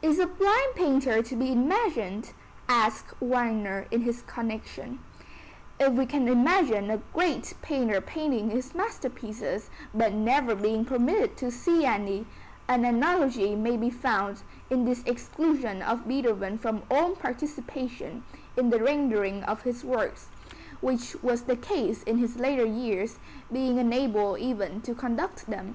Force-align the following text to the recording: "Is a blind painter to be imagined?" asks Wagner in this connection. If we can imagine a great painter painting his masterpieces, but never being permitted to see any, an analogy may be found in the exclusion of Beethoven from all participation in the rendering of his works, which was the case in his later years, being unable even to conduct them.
"Is 0.00 0.18
a 0.18 0.24
blind 0.26 0.74
painter 0.76 1.22
to 1.22 1.36
be 1.36 1.52
imagined?" 1.52 2.32
asks 2.70 3.12
Wagner 3.20 3.86
in 3.90 4.02
this 4.06 4.22
connection. 4.22 4.98
If 5.78 5.92
we 5.92 6.06
can 6.06 6.26
imagine 6.26 6.88
a 6.88 7.02
great 7.12 7.52
painter 7.60 8.00
painting 8.00 8.48
his 8.48 8.74
masterpieces, 8.74 9.68
but 9.92 10.14
never 10.14 10.54
being 10.54 10.86
permitted 10.86 11.36
to 11.36 11.50
see 11.50 11.84
any, 11.84 12.24
an 12.66 12.86
analogy 12.86 13.54
may 13.54 13.76
be 13.76 13.90
found 13.90 14.40
in 14.70 14.86
the 14.86 15.02
exclusion 15.04 15.82
of 15.82 16.08
Beethoven 16.08 16.56
from 16.56 16.82
all 16.90 17.14
participation 17.14 18.24
in 18.56 18.70
the 18.70 18.82
rendering 18.82 19.42
of 19.42 19.64
his 19.64 19.84
works, 19.84 20.28
which 20.80 21.14
was 21.22 21.42
the 21.42 21.56
case 21.56 22.02
in 22.04 22.16
his 22.16 22.36
later 22.38 22.64
years, 22.64 23.18
being 23.52 23.78
unable 23.78 24.38
even 24.38 24.80
to 24.80 24.94
conduct 24.94 25.46
them. 25.46 25.74